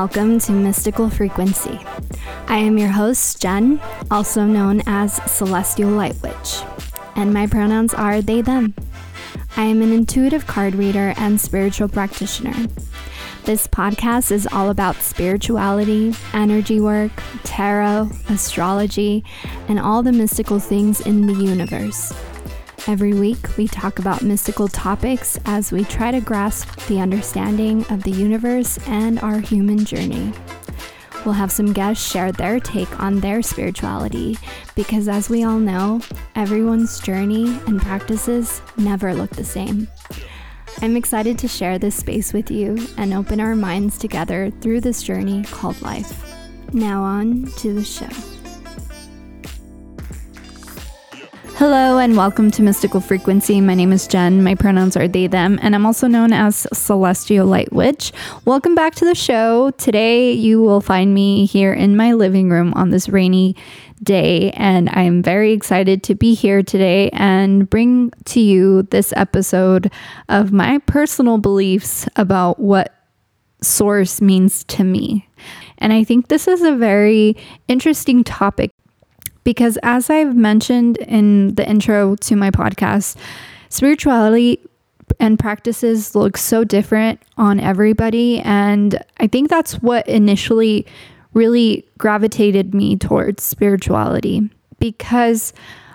Welcome 0.00 0.38
to 0.40 0.52
Mystical 0.52 1.10
Frequency. 1.10 1.78
I 2.46 2.56
am 2.56 2.78
your 2.78 2.88
host, 2.88 3.42
Jen, 3.42 3.78
also 4.10 4.46
known 4.46 4.80
as 4.86 5.20
Celestial 5.30 5.90
Light 5.90 6.16
Witch, 6.22 6.62
and 7.16 7.34
my 7.34 7.46
pronouns 7.46 7.92
are 7.92 8.22
they, 8.22 8.40
them. 8.40 8.72
I 9.58 9.64
am 9.64 9.82
an 9.82 9.92
intuitive 9.92 10.46
card 10.46 10.74
reader 10.74 11.12
and 11.18 11.38
spiritual 11.38 11.90
practitioner. 11.90 12.54
This 13.44 13.66
podcast 13.66 14.32
is 14.32 14.48
all 14.50 14.70
about 14.70 14.96
spirituality, 14.96 16.14
energy 16.32 16.80
work, 16.80 17.12
tarot, 17.44 18.08
astrology, 18.30 19.22
and 19.68 19.78
all 19.78 20.02
the 20.02 20.12
mystical 20.12 20.60
things 20.60 21.02
in 21.02 21.26
the 21.26 21.34
universe. 21.34 22.10
Every 22.86 23.12
week, 23.12 23.56
we 23.56 23.68
talk 23.68 23.98
about 23.98 24.22
mystical 24.22 24.66
topics 24.66 25.38
as 25.44 25.70
we 25.70 25.84
try 25.84 26.10
to 26.10 26.20
grasp 26.20 26.86
the 26.86 26.98
understanding 26.98 27.84
of 27.90 28.02
the 28.02 28.10
universe 28.10 28.78
and 28.86 29.20
our 29.20 29.38
human 29.38 29.84
journey. 29.84 30.32
We'll 31.24 31.34
have 31.34 31.52
some 31.52 31.74
guests 31.74 32.10
share 32.10 32.32
their 32.32 32.58
take 32.58 32.98
on 32.98 33.20
their 33.20 33.42
spirituality 33.42 34.38
because, 34.74 35.08
as 35.08 35.28
we 35.28 35.44
all 35.44 35.58
know, 35.58 36.00
everyone's 36.34 36.98
journey 37.00 37.58
and 37.66 37.80
practices 37.80 38.62
never 38.78 39.12
look 39.12 39.30
the 39.30 39.44
same. 39.44 39.86
I'm 40.80 40.96
excited 40.96 41.38
to 41.40 41.48
share 41.48 41.78
this 41.78 41.96
space 41.96 42.32
with 42.32 42.50
you 42.50 42.78
and 42.96 43.12
open 43.12 43.40
our 43.40 43.54
minds 43.54 43.98
together 43.98 44.50
through 44.62 44.80
this 44.80 45.02
journey 45.02 45.44
called 45.44 45.80
life. 45.82 46.24
Now, 46.72 47.02
on 47.02 47.44
to 47.56 47.74
the 47.74 47.84
show. 47.84 48.29
Hello 51.60 51.98
and 51.98 52.16
welcome 52.16 52.50
to 52.52 52.62
Mystical 52.62 53.02
Frequency. 53.02 53.60
My 53.60 53.74
name 53.74 53.92
is 53.92 54.08
Jen. 54.08 54.42
My 54.42 54.54
pronouns 54.54 54.96
are 54.96 55.06
they, 55.06 55.26
them, 55.26 55.58
and 55.60 55.74
I'm 55.74 55.84
also 55.84 56.06
known 56.06 56.32
as 56.32 56.66
Celestial 56.72 57.46
Light 57.46 57.70
Witch. 57.70 58.12
Welcome 58.46 58.74
back 58.74 58.94
to 58.94 59.04
the 59.04 59.14
show. 59.14 59.70
Today 59.72 60.32
you 60.32 60.62
will 60.62 60.80
find 60.80 61.12
me 61.12 61.44
here 61.44 61.74
in 61.74 61.98
my 61.98 62.14
living 62.14 62.48
room 62.48 62.72
on 62.76 62.88
this 62.88 63.10
rainy 63.10 63.56
day, 64.02 64.52
and 64.52 64.88
I'm 64.88 65.22
very 65.22 65.52
excited 65.52 66.02
to 66.04 66.14
be 66.14 66.32
here 66.32 66.62
today 66.62 67.10
and 67.12 67.68
bring 67.68 68.10
to 68.24 68.40
you 68.40 68.84
this 68.84 69.12
episode 69.14 69.92
of 70.30 70.52
my 70.52 70.78
personal 70.86 71.36
beliefs 71.36 72.08
about 72.16 72.58
what 72.58 72.94
source 73.60 74.22
means 74.22 74.64
to 74.64 74.82
me. 74.82 75.28
And 75.76 75.92
I 75.92 76.04
think 76.04 76.28
this 76.28 76.48
is 76.48 76.62
a 76.62 76.74
very 76.74 77.36
interesting 77.68 78.24
topic 78.24 78.69
because, 79.44 79.78
as 79.82 80.10
I've 80.10 80.36
mentioned 80.36 80.96
in 80.98 81.54
the 81.54 81.68
intro 81.68 82.16
to 82.16 82.36
my 82.36 82.50
podcast, 82.50 83.16
spirituality 83.68 84.60
and 85.18 85.38
practices 85.38 86.14
look 86.14 86.36
so 86.36 86.64
different 86.64 87.20
on 87.36 87.58
everybody. 87.58 88.40
And 88.40 89.02
I 89.18 89.26
think 89.26 89.48
that's 89.48 89.74
what 89.82 90.06
initially 90.08 90.86
really 91.32 91.86
gravitated 91.98 92.74
me 92.74 92.96
towards 92.96 93.42
spirituality 93.42 94.48
because 94.78 95.52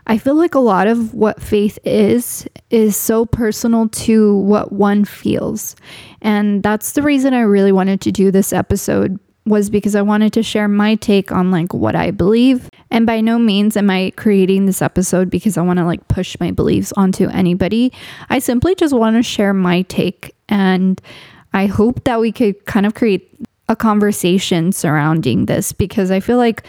I 0.07 0.17
feel 0.17 0.35
like 0.35 0.53
a 0.53 0.59
lot 0.59 0.87
of 0.87 1.13
what 1.13 1.41
faith 1.41 1.79
is 1.83 2.47
is 2.69 2.95
so 2.95 3.25
personal 3.25 3.89
to 3.89 4.37
what 4.37 4.71
one 4.71 5.03
feels. 5.03 5.75
And 6.21 6.61
that's 6.61 6.91
the 6.91 7.01
reason 7.01 7.33
I 7.33 7.41
really 7.41 7.71
wanted 7.71 8.01
to 8.01 8.11
do 8.11 8.31
this 8.31 8.53
episode 8.53 9.19
was 9.45 9.69
because 9.69 9.95
I 9.95 10.01
wanted 10.01 10.33
to 10.33 10.43
share 10.43 10.67
my 10.67 10.95
take 10.95 11.31
on 11.31 11.51
like 11.51 11.73
what 11.73 11.95
I 11.95 12.11
believe. 12.11 12.69
And 12.89 13.05
by 13.05 13.21
no 13.21 13.37
means 13.37 13.77
am 13.77 13.89
I 13.89 14.11
creating 14.15 14.65
this 14.65 14.81
episode 14.81 15.29
because 15.29 15.57
I 15.57 15.61
want 15.61 15.77
to 15.77 15.85
like 15.85 16.07
push 16.07 16.35
my 16.39 16.51
beliefs 16.51 16.91
onto 16.93 17.27
anybody. 17.29 17.93
I 18.29 18.39
simply 18.39 18.73
just 18.73 18.95
want 18.95 19.15
to 19.17 19.23
share 19.23 19.53
my 19.53 19.83
take 19.83 20.35
and 20.49 20.99
I 21.53 21.67
hope 21.67 22.03
that 22.05 22.19
we 22.19 22.31
could 22.31 22.65
kind 22.65 22.85
of 22.85 22.95
create 22.95 23.31
a 23.69 23.75
conversation 23.75 24.71
surrounding 24.71 25.45
this 25.45 25.71
because 25.71 26.11
I 26.11 26.19
feel 26.19 26.37
like 26.37 26.63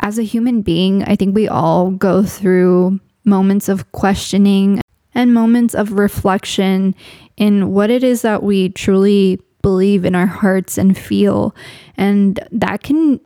as 0.00 0.18
a 0.18 0.22
human 0.22 0.62
being, 0.62 1.04
I 1.04 1.16
think 1.16 1.34
we 1.34 1.48
all 1.48 1.90
go 1.90 2.22
through 2.22 3.00
moments 3.24 3.68
of 3.68 3.90
questioning 3.92 4.80
and 5.14 5.32
moments 5.32 5.74
of 5.74 5.92
reflection 5.92 6.94
in 7.36 7.72
what 7.72 7.90
it 7.90 8.02
is 8.02 8.22
that 8.22 8.42
we 8.42 8.70
truly 8.70 9.40
believe 9.64 10.04
in 10.04 10.14
our 10.14 10.26
hearts 10.26 10.76
and 10.76 10.96
feel. 10.96 11.56
And 11.96 12.38
that 12.52 12.82
can 12.82 13.18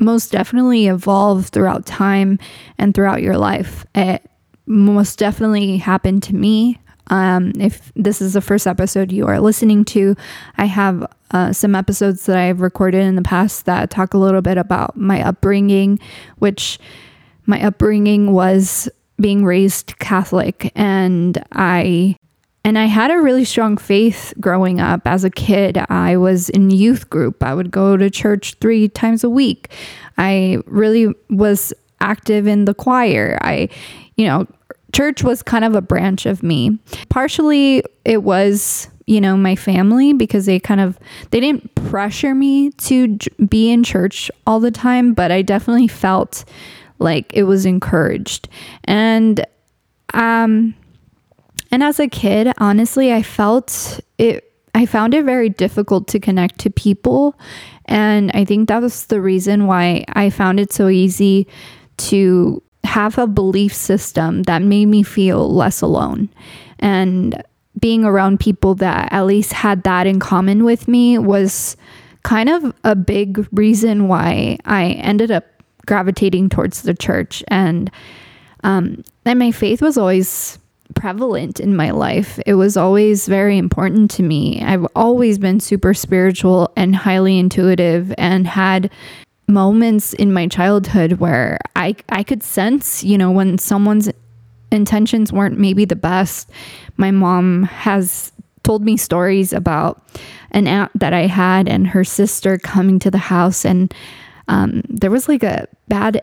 most 0.00 0.32
definitely 0.32 0.88
evolve 0.88 1.46
throughout 1.46 1.86
time 1.86 2.40
and 2.78 2.92
throughout 2.92 3.22
your 3.22 3.38
life. 3.38 3.86
It 3.94 4.28
most 4.66 5.20
definitely 5.20 5.76
happened 5.76 6.24
to 6.24 6.34
me. 6.34 6.80
Um, 7.10 7.52
if 7.60 7.92
this 7.94 8.20
is 8.20 8.32
the 8.32 8.40
first 8.40 8.66
episode 8.66 9.12
you 9.12 9.28
are 9.28 9.40
listening 9.40 9.84
to, 9.86 10.16
I 10.56 10.64
have 10.64 11.06
uh, 11.30 11.52
some 11.52 11.76
episodes 11.76 12.26
that 12.26 12.36
I've 12.36 12.60
recorded 12.60 13.04
in 13.04 13.14
the 13.14 13.22
past 13.22 13.64
that 13.66 13.88
talk 13.88 14.14
a 14.14 14.18
little 14.18 14.42
bit 14.42 14.58
about 14.58 14.96
my 14.96 15.22
upbringing, 15.22 16.00
which 16.38 16.80
my 17.46 17.64
upbringing 17.64 18.32
was 18.32 18.88
being 19.20 19.44
raised 19.44 19.96
Catholic, 20.00 20.72
and 20.74 21.38
I 21.52 22.16
and 22.64 22.78
I 22.78 22.86
had 22.86 23.10
a 23.10 23.18
really 23.18 23.44
strong 23.44 23.76
faith 23.76 24.34
growing 24.40 24.80
up. 24.80 25.02
As 25.06 25.24
a 25.24 25.30
kid, 25.30 25.78
I 25.88 26.16
was 26.16 26.48
in 26.50 26.70
youth 26.70 27.08
group. 27.08 27.42
I 27.42 27.54
would 27.54 27.70
go 27.70 27.96
to 27.96 28.10
church 28.10 28.54
three 28.60 28.88
times 28.88 29.24
a 29.24 29.30
week. 29.30 29.70
I 30.18 30.58
really 30.66 31.14
was 31.30 31.72
active 32.00 32.46
in 32.46 32.64
the 32.64 32.74
choir. 32.74 33.38
I, 33.40 33.68
you 34.16 34.26
know, 34.26 34.46
church 34.92 35.22
was 35.22 35.42
kind 35.42 35.64
of 35.64 35.74
a 35.74 35.80
branch 35.80 36.26
of 36.26 36.42
me. 36.42 36.78
Partially, 37.08 37.82
it 38.04 38.22
was 38.22 38.88
you 39.06 39.22
know 39.22 39.38
my 39.38 39.56
family 39.56 40.12
because 40.12 40.44
they 40.44 40.60
kind 40.60 40.82
of 40.82 40.98
they 41.30 41.40
didn't 41.40 41.74
pressure 41.74 42.34
me 42.34 42.70
to 42.72 43.16
be 43.48 43.70
in 43.70 43.82
church 43.82 44.30
all 44.46 44.60
the 44.60 44.70
time 44.70 45.14
but 45.14 45.32
i 45.32 45.40
definitely 45.40 45.88
felt 45.88 46.44
like 46.98 47.32
it 47.32 47.44
was 47.44 47.64
encouraged 47.64 48.50
and 48.84 49.46
um 50.12 50.74
and 51.70 51.82
as 51.82 52.00
a 52.00 52.08
kid, 52.08 52.52
honestly, 52.58 53.12
I 53.12 53.22
felt 53.22 54.00
it 54.18 54.44
I 54.74 54.86
found 54.86 55.14
it 55.14 55.24
very 55.24 55.48
difficult 55.48 56.06
to 56.08 56.20
connect 56.20 56.60
to 56.60 56.70
people. 56.70 57.36
And 57.86 58.30
I 58.32 58.44
think 58.44 58.68
that 58.68 58.82
was 58.82 59.06
the 59.06 59.20
reason 59.20 59.66
why 59.66 60.04
I 60.12 60.30
found 60.30 60.60
it 60.60 60.72
so 60.72 60.88
easy 60.88 61.48
to 61.96 62.62
have 62.84 63.18
a 63.18 63.26
belief 63.26 63.74
system 63.74 64.44
that 64.44 64.62
made 64.62 64.86
me 64.86 65.02
feel 65.02 65.52
less 65.52 65.80
alone. 65.80 66.28
And 66.78 67.42
being 67.78 68.04
around 68.04 68.40
people 68.40 68.74
that 68.76 69.12
at 69.12 69.26
least 69.26 69.52
had 69.52 69.82
that 69.82 70.06
in 70.06 70.20
common 70.20 70.64
with 70.64 70.86
me 70.86 71.18
was 71.18 71.76
kind 72.22 72.48
of 72.48 72.74
a 72.84 72.94
big 72.94 73.48
reason 73.52 74.06
why 74.06 74.58
I 74.64 74.90
ended 74.90 75.30
up 75.30 75.44
gravitating 75.86 76.50
towards 76.50 76.82
the 76.82 76.94
church. 76.94 77.42
And 77.48 77.90
um, 78.64 79.02
and 79.24 79.38
my 79.38 79.52
faith 79.52 79.80
was 79.80 79.96
always 79.96 80.58
prevalent 80.94 81.60
in 81.60 81.76
my 81.76 81.90
life. 81.90 82.38
It 82.46 82.54
was 82.54 82.76
always 82.76 83.26
very 83.26 83.58
important 83.58 84.10
to 84.12 84.22
me. 84.22 84.62
I've 84.62 84.86
always 84.94 85.38
been 85.38 85.60
super 85.60 85.94
spiritual 85.94 86.72
and 86.76 86.94
highly 86.94 87.38
intuitive 87.38 88.12
and 88.18 88.46
had 88.46 88.90
moments 89.46 90.12
in 90.12 90.32
my 90.32 90.46
childhood 90.46 91.14
where 91.14 91.58
I 91.74 91.96
I 92.08 92.22
could 92.22 92.42
sense, 92.42 93.02
you 93.02 93.16
know, 93.16 93.30
when 93.30 93.58
someone's 93.58 94.10
intentions 94.70 95.32
weren't 95.32 95.58
maybe 95.58 95.84
the 95.84 95.96
best. 95.96 96.50
My 96.96 97.10
mom 97.10 97.62
has 97.64 98.32
told 98.62 98.84
me 98.84 98.96
stories 98.96 99.52
about 99.52 100.02
an 100.50 100.66
aunt 100.66 100.90
that 100.94 101.14
I 101.14 101.26
had 101.26 101.68
and 101.68 101.86
her 101.86 102.04
sister 102.04 102.58
coming 102.58 102.98
to 102.98 103.10
the 103.10 103.18
house 103.18 103.64
and 103.64 103.94
um, 104.48 104.82
there 104.88 105.10
was 105.10 105.28
like 105.28 105.42
a 105.42 105.68
bad 105.88 106.22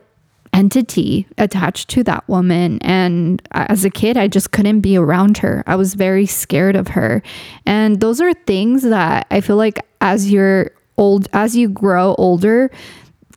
entity 0.56 1.28
attached 1.38 1.90
to 1.90 2.04
that 2.04 2.28
woman. 2.30 2.80
And 2.81 3.46
as 3.52 3.84
a 3.84 3.90
kid, 3.90 4.18
I 4.18 4.28
just 4.28 4.52
couldn't 4.52 4.80
be 4.80 4.98
around 4.98 5.38
her. 5.40 5.63
I 5.68 5.75
was 5.75 5.94
very 5.94 6.25
scared 6.25 6.78
of 6.78 6.88
her. 6.90 7.22
And 7.66 8.00
those 8.00 8.22
are 8.22 8.34
things 8.34 8.81
that 8.84 9.28
I 9.30 9.42
feel 9.42 9.57
like 9.57 9.86
as 10.00 10.31
you're 10.31 10.72
old, 10.98 11.28
as 11.34 11.57
you 11.57 11.68
grow 11.68 12.16
older, 12.18 12.72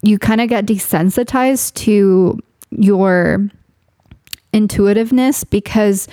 you 0.02 0.18
kind 0.18 0.40
of 0.40 0.48
get 0.48 0.64
desensitized 0.64 1.74
to 1.74 2.38
your 2.70 3.50
intuitiveness 4.52 5.42
because 5.42 6.06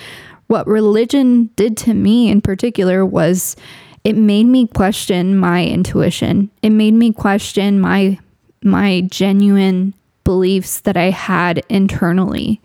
what 0.48 0.66
religion 0.66 1.50
did 1.54 1.76
to 1.76 1.94
me 1.94 2.28
in 2.30 2.40
particular 2.40 3.06
was 3.06 3.54
it 4.02 4.16
made 4.16 4.46
me 4.46 4.66
question 4.66 5.38
my 5.38 5.64
intuition. 5.64 6.50
It 6.62 6.70
made 6.70 6.94
me 6.94 7.12
question 7.12 7.80
my 7.80 8.18
my 8.62 9.02
genuine 9.02 9.94
beliefs 10.26 10.80
that 10.80 10.98
I 10.98 11.08
had 11.08 11.64
internally. 11.70 12.60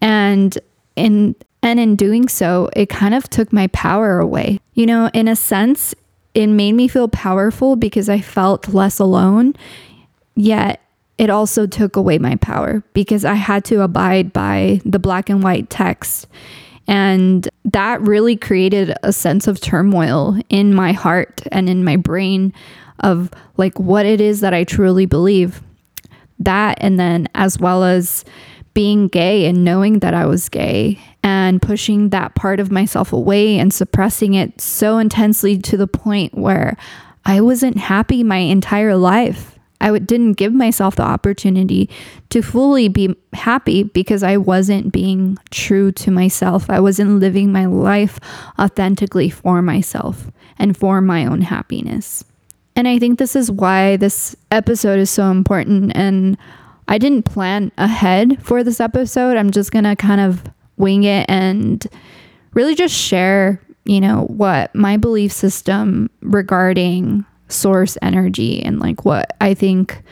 And 0.00 0.56
in 0.96 1.36
and 1.62 1.78
in 1.78 1.96
doing 1.96 2.28
so, 2.28 2.70
it 2.74 2.88
kind 2.88 3.14
of 3.14 3.28
took 3.28 3.52
my 3.52 3.66
power 3.68 4.18
away. 4.18 4.58
You 4.72 4.86
know, 4.86 5.10
in 5.12 5.28
a 5.28 5.36
sense, 5.36 5.94
it 6.34 6.46
made 6.46 6.72
me 6.72 6.88
feel 6.88 7.08
powerful 7.08 7.76
because 7.76 8.08
I 8.08 8.20
felt 8.20 8.68
less 8.68 8.98
alone. 8.98 9.54
Yet 10.34 10.80
it 11.18 11.28
also 11.28 11.66
took 11.66 11.96
away 11.96 12.18
my 12.18 12.36
power 12.36 12.82
because 12.94 13.24
I 13.24 13.34
had 13.34 13.64
to 13.66 13.82
abide 13.82 14.32
by 14.32 14.80
the 14.86 14.98
black 14.98 15.28
and 15.28 15.42
white 15.42 15.68
text 15.68 16.26
And 16.88 17.48
that 17.64 18.00
really 18.02 18.36
created 18.36 18.94
a 19.02 19.12
sense 19.12 19.46
of 19.46 19.60
turmoil 19.60 20.40
in 20.48 20.74
my 20.74 20.92
heart 20.92 21.42
and 21.52 21.68
in 21.68 21.84
my 21.84 21.96
brain 21.96 22.52
of 23.00 23.30
like 23.56 23.78
what 23.78 24.06
it 24.06 24.20
is 24.20 24.40
that 24.40 24.54
I 24.54 24.64
truly 24.64 25.06
believe. 25.06 25.62
That, 26.44 26.78
and 26.80 26.98
then 26.98 27.28
as 27.34 27.58
well 27.58 27.84
as 27.84 28.24
being 28.74 29.08
gay 29.08 29.46
and 29.46 29.64
knowing 29.64 29.98
that 29.98 30.14
I 30.14 30.26
was 30.26 30.48
gay 30.48 30.98
and 31.22 31.60
pushing 31.60 32.08
that 32.08 32.34
part 32.34 32.58
of 32.58 32.70
myself 32.70 33.12
away 33.12 33.58
and 33.58 33.72
suppressing 33.72 34.34
it 34.34 34.60
so 34.60 34.98
intensely 34.98 35.58
to 35.58 35.76
the 35.76 35.86
point 35.86 36.36
where 36.36 36.76
I 37.24 37.40
wasn't 37.40 37.76
happy 37.78 38.24
my 38.24 38.38
entire 38.38 38.96
life. 38.96 39.58
I 39.80 39.86
w- 39.86 40.04
didn't 40.04 40.34
give 40.34 40.52
myself 40.52 40.96
the 40.96 41.02
opportunity 41.02 41.90
to 42.30 42.40
fully 42.40 42.88
be 42.88 43.14
happy 43.32 43.82
because 43.82 44.22
I 44.22 44.36
wasn't 44.36 44.92
being 44.92 45.38
true 45.50 45.92
to 45.92 46.10
myself. 46.10 46.70
I 46.70 46.80
wasn't 46.80 47.20
living 47.20 47.52
my 47.52 47.66
life 47.66 48.18
authentically 48.58 49.28
for 49.28 49.60
myself 49.60 50.30
and 50.58 50.76
for 50.76 51.00
my 51.00 51.26
own 51.26 51.42
happiness. 51.42 52.24
And 52.74 52.88
I 52.88 52.98
think 52.98 53.18
this 53.18 53.36
is 53.36 53.50
why 53.50 53.96
this 53.96 54.34
episode 54.50 54.98
is 54.98 55.10
so 55.10 55.30
important. 55.30 55.92
And 55.94 56.36
I 56.88 56.98
didn't 56.98 57.24
plan 57.24 57.70
ahead 57.76 58.42
for 58.42 58.64
this 58.64 58.80
episode. 58.80 59.36
I'm 59.36 59.50
just 59.50 59.72
going 59.72 59.84
to 59.84 59.96
kind 59.96 60.20
of 60.20 60.42
wing 60.76 61.04
it 61.04 61.26
and 61.28 61.86
really 62.54 62.74
just 62.74 62.94
share, 62.94 63.60
you 63.84 64.00
know, 64.00 64.22
what 64.28 64.74
my 64.74 64.96
belief 64.96 65.32
system 65.32 66.10
regarding 66.20 67.24
source 67.48 67.98
energy 68.00 68.62
and 68.62 68.80
like 68.80 69.04
what 69.04 69.36
I 69.40 69.54
think 69.54 70.02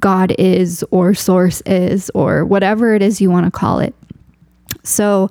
God 0.00 0.34
is 0.38 0.84
or 0.90 1.14
source 1.14 1.60
is 1.62 2.10
or 2.14 2.44
whatever 2.44 2.94
it 2.94 3.02
is 3.02 3.20
you 3.20 3.30
want 3.30 3.46
to 3.46 3.50
call 3.50 3.80
it. 3.80 3.94
So 4.84 5.30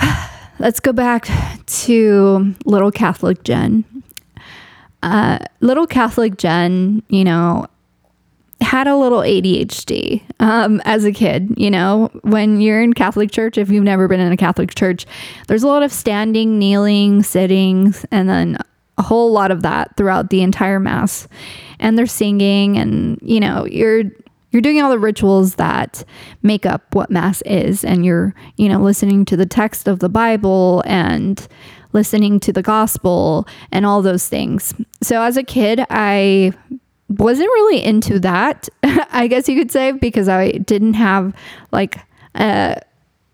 let's 0.58 0.80
go 0.80 0.92
back 0.92 1.28
to 1.66 2.54
little 2.64 2.90
Catholic 2.90 3.42
Jen. 3.44 3.84
Uh, 5.06 5.38
little 5.60 5.86
Catholic 5.86 6.36
Jen, 6.36 7.00
you 7.08 7.22
know, 7.22 7.68
had 8.60 8.88
a 8.88 8.96
little 8.96 9.20
ADHD 9.20 10.20
um, 10.40 10.82
as 10.84 11.04
a 11.04 11.12
kid. 11.12 11.54
You 11.56 11.70
know, 11.70 12.10
when 12.22 12.60
you're 12.60 12.82
in 12.82 12.92
Catholic 12.92 13.30
church, 13.30 13.56
if 13.56 13.70
you've 13.70 13.84
never 13.84 14.08
been 14.08 14.18
in 14.18 14.32
a 14.32 14.36
Catholic 14.36 14.74
church, 14.74 15.06
there's 15.46 15.62
a 15.62 15.68
lot 15.68 15.84
of 15.84 15.92
standing, 15.92 16.58
kneeling, 16.58 17.22
sitting, 17.22 17.94
and 18.10 18.28
then 18.28 18.58
a 18.98 19.02
whole 19.02 19.30
lot 19.30 19.52
of 19.52 19.62
that 19.62 19.96
throughout 19.96 20.30
the 20.30 20.42
entire 20.42 20.80
mass 20.80 21.28
and 21.78 21.96
they're 21.96 22.06
singing 22.06 22.76
and 22.76 23.18
you 23.22 23.38
know 23.38 23.66
you're 23.66 24.04
you're 24.50 24.62
doing 24.62 24.80
all 24.80 24.90
the 24.90 24.98
rituals 24.98 25.56
that 25.56 26.02
make 26.42 26.64
up 26.64 26.94
what 26.94 27.10
mass 27.10 27.42
is 27.42 27.84
and 27.84 28.06
you're 28.06 28.34
you 28.56 28.70
know 28.70 28.80
listening 28.80 29.26
to 29.26 29.36
the 29.36 29.44
text 29.44 29.86
of 29.86 29.98
the 29.98 30.08
bible 30.08 30.82
and 30.86 31.46
listening 31.96 32.38
to 32.38 32.52
the 32.52 32.62
gospel 32.62 33.48
and 33.72 33.84
all 33.84 34.02
those 34.02 34.28
things. 34.28 34.72
So 35.02 35.22
as 35.22 35.36
a 35.36 35.42
kid 35.42 35.84
i 35.90 36.52
wasn't 37.08 37.48
really 37.48 37.84
into 37.84 38.18
that 38.18 38.68
i 38.82 39.28
guess 39.28 39.48
you 39.48 39.56
could 39.56 39.70
say 39.70 39.92
because 39.92 40.28
i 40.28 40.50
didn't 40.50 40.94
have 40.94 41.32
like 41.70 42.00
uh, 42.34 42.74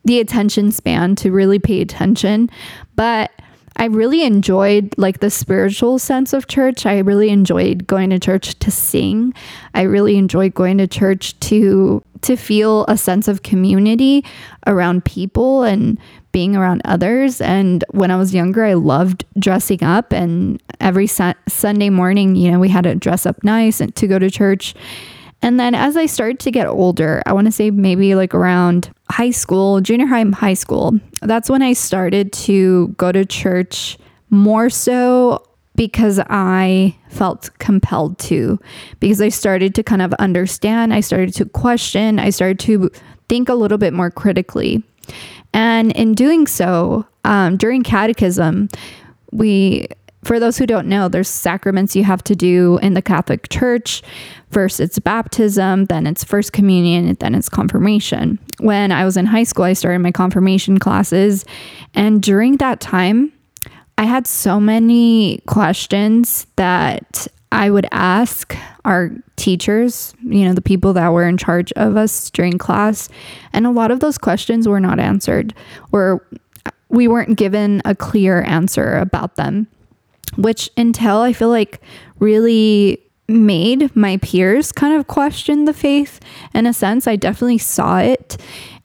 the 0.05 0.21
attention 0.21 0.73
span 0.73 1.15
to 1.17 1.31
really 1.31 1.59
pay 1.59 1.81
attention. 1.81 2.51
But 2.97 3.31
I 3.77 3.87
really 3.87 4.23
enjoyed 4.23 4.95
like 4.97 5.21
the 5.21 5.31
spiritual 5.31 5.99
sense 5.99 6.33
of 6.33 6.47
church. 6.47 6.87
I 6.87 6.99
really 6.99 7.31
enjoyed 7.31 7.87
going 7.87 8.11
to 8.11 8.19
church 8.19 8.59
to 8.61 8.71
sing. 8.71 9.35
I 9.75 9.83
really 9.83 10.17
enjoyed 10.17 10.55
going 10.55 10.79
to 10.79 10.87
church 10.87 11.39
to 11.41 12.03
to 12.23 12.37
feel 12.37 12.85
a 12.87 12.97
sense 12.97 13.27
of 13.27 13.43
community 13.43 14.25
around 14.67 15.05
people 15.05 15.65
and 15.65 15.99
being 16.31 16.57
around 16.57 16.81
others. 16.85 17.41
And 17.41 17.85
when 17.91 18.11
I 18.11 18.17
was 18.17 18.33
younger, 18.33 18.65
I 18.65 18.75
loved 18.75 19.25
dressing 19.39 19.83
up 19.83 20.13
and 20.13 20.63
every 20.81 21.07
su- 21.07 21.35
Sunday 21.49 21.91
morning, 21.91 22.37
you 22.37 22.51
know, 22.51 22.59
we 22.59 22.69
had 22.69 22.85
to 22.85 22.95
dress 22.95 23.27
up 23.27 23.43
nice 23.43 23.81
and 23.81 23.95
to 23.97 24.07
go 24.07 24.19
to 24.19 24.31
church. 24.31 24.75
And 25.43 25.59
then 25.59 25.75
as 25.75 25.97
I 25.97 26.07
started 26.07 26.39
to 26.41 26.51
get 26.51 26.67
older, 26.69 27.23
I 27.27 27.33
want 27.33 27.47
to 27.47 27.53
say 27.53 27.71
maybe 27.71 28.15
like 28.15 28.35
around 28.35 28.91
high 29.11 29.31
school, 29.31 29.81
junior 29.81 30.07
high, 30.07 30.25
high 30.31 30.55
school, 30.55 30.99
that's 31.21 31.51
when 31.51 31.63
I 31.63 31.73
started 31.73 32.33
to 32.33 32.89
go 32.97 33.11
to 33.11 33.25
church 33.25 33.99
more 34.31 34.71
so 34.71 35.45
because 35.75 36.21
I 36.29 36.97
felt 37.09 37.51
compelled 37.59 38.19
to, 38.21 38.61
because 39.01 39.21
I 39.21 39.31
started 39.31 39.75
to 39.75 39.83
kind 39.83 40.03
of 40.03 40.13
understand, 40.15 40.95
I 40.95 41.01
started 41.01 41.35
to 41.35 41.45
question, 41.47 42.19
I 42.19 42.31
started 42.31 42.61
to 42.61 42.91
think 43.29 43.49
a 43.49 43.55
little 43.55 43.79
bit 43.79 43.93
more 43.93 44.11
critically. 44.11 44.83
And 45.53 45.93
in 45.93 46.15
doing 46.15 46.47
so, 46.47 47.07
um, 47.25 47.57
during 47.57 47.83
catechism, 47.83 48.69
we 49.33 49.89
for 50.25 50.39
those 50.39 50.57
who 50.57 50.67
don't 50.67 50.87
know, 50.87 51.09
there's 51.09 51.29
sacraments 51.29 51.97
you 51.97 52.05
have 52.05 52.23
to 52.25 52.37
do 52.37 52.79
in 52.79 52.95
the 52.95 53.03
Catholic 53.03 53.49
Church. 53.49 54.03
First, 54.51 54.79
it's 54.79 54.99
baptism, 54.99 55.87
then 55.87 56.07
it's 56.07 56.23
first 56.23 56.53
communion, 56.53 57.15
then 57.19 57.35
it's 57.35 57.49
confirmation. 57.49 58.39
When 58.61 58.93
I 58.93 59.05
was 59.05 59.17
in 59.17 59.27
high 59.27 59.43
school, 59.43 59.65
I 59.65 59.73
started 59.73 59.99
my 59.99 60.13
confirmation 60.13 60.79
classes. 60.79 61.45
And 61.95 62.23
during 62.23 62.59
that 62.59 62.81
time, 62.81 63.33
I 63.99 64.05
had 64.05 64.27
so 64.27 64.61
many 64.61 65.43
questions 65.47 66.47
that 66.57 67.27
I 67.51 67.71
would 67.71 67.87
ask 67.91 68.57
our 68.85 69.11
teachers, 69.37 70.15
you 70.23 70.45
know, 70.45 70.55
the 70.55 70.63
people 70.63 70.93
that 70.93 71.09
were 71.09 71.27
in 71.27 71.37
charge 71.37 71.73
of 71.73 71.97
us 71.97 72.31
during 72.31 72.59
class. 72.59 73.09
And 73.53 73.67
a 73.67 73.71
lot 73.71 73.91
of 73.91 74.01
those 74.01 74.19
questions 74.19 74.69
were 74.69 74.81
not 74.81 75.01
answered, 75.01 75.53
or 75.91 76.25
we 76.89 77.09
weren't 77.09 77.37
given 77.37 77.83
a 77.85 77.95
clear 77.95 78.43
answer 78.43 78.97
about 78.97 79.37
them 79.37 79.67
which 80.37 80.71
until 80.77 81.21
I 81.21 81.33
feel 81.33 81.49
like 81.49 81.81
really 82.19 83.03
made 83.29 83.95
my 83.97 84.19
peers 84.19 84.73
kind 84.73 84.95
of 84.95 85.07
question 85.07 85.65
the 85.65 85.73
faith 85.73 86.21
in 86.55 86.67
a 86.67 86.73
sense. 86.73 87.07
I 87.07 87.17
definitely 87.17 87.59
saw 87.59 87.99
it. 87.99 88.37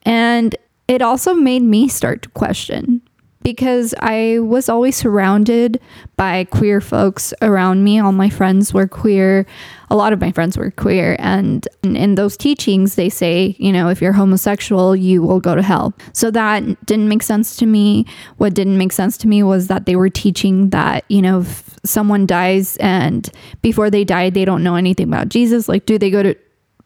And 0.04 0.56
it 0.88 1.02
also 1.02 1.34
made 1.34 1.64
me 1.64 1.88
start 1.88 2.22
to 2.24 2.30
question 2.30 3.02
because 3.44 3.94
I 4.00 4.40
was 4.40 4.70
always 4.70 4.96
surrounded 4.96 5.80
by 6.16 6.46
queer 6.46 6.82
folks 6.82 7.34
around 7.42 7.84
me. 7.84 8.00
All 8.00 8.12
my 8.12 8.30
friends 8.30 8.74
were 8.74 8.88
queer. 8.88 9.46
A 9.90 9.96
lot 9.96 10.14
of 10.14 10.20
my 10.20 10.32
friends 10.32 10.58
were 10.58 10.72
queer. 10.72 11.16
And 11.20 11.68
in 11.84 12.16
those 12.16 12.36
teachings, 12.36 12.96
they 12.96 13.10
say, 13.10 13.56
you 13.58 13.72
know, 13.72 13.90
if 13.90 14.02
you're 14.02 14.14
homosexual, 14.14 14.96
you 14.96 15.22
will 15.22 15.40
go 15.40 15.56
to 15.56 15.62
hell. 15.62 15.94
So 16.14 16.30
that 16.32 16.86
didn't 16.86 17.08
make 17.08 17.24
sense 17.24 17.56
to 17.58 17.66
me. 17.66 18.06
What 18.38 18.54
didn't 18.54 18.78
make 18.78 18.92
sense 18.92 19.18
to 19.20 19.28
me 19.28 19.44
was 19.44 19.68
that 19.68 19.86
they 19.86 19.96
were 19.96 20.10
teaching 20.10 20.70
that, 20.72 21.06
you 21.08 21.22
know, 21.22 21.40
if 21.40 21.80
someone 21.86 22.26
dies 22.26 22.78
and 22.78 23.30
before 23.62 23.90
they 23.90 24.04
die, 24.04 24.30
they 24.30 24.46
don't 24.46 24.64
know 24.64 24.76
anything 24.76 25.08
about 25.08 25.30
Jesus, 25.30 25.70
like, 25.70 25.86
do 25.86 25.98
they 25.98 26.10
go 26.10 26.24
to 26.24 26.36